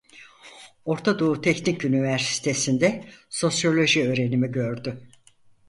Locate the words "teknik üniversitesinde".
1.41-3.03